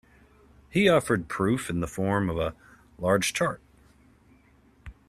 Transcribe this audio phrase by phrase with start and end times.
[0.71, 2.55] He offered proof in the form of a
[2.97, 3.61] large chart.